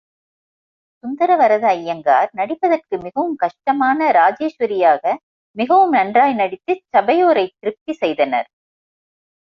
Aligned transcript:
சுந்தரவரத 1.03 1.65
ஐயங்கார், 1.71 2.29
நடிப்பதற்கு 2.33 2.95
மிகவும் 2.97 3.35
கஷ்டமான 3.35 4.09
ராஜேஸ்வரி 4.11 4.77
யாக 4.77 5.03
மிகவும் 5.55 5.91
நன்றாய் 5.91 6.35
நடித்துச் 6.35 6.85
சபையோரைத் 6.93 7.57
திர்ப்தி 7.59 7.93
செய்தனர். 7.93 8.49